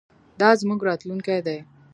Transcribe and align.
دا 0.39 0.49
زموږ 0.61 0.79
راتلونکی 0.89 1.39
دی. 1.45 1.57